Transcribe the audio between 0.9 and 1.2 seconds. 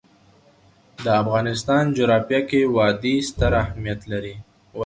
د